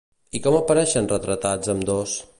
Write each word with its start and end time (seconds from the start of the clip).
I 0.39 0.39
com 0.45 0.57
apareixen 0.59 1.11
retratats 1.13 1.75
ambdós? 1.75 2.17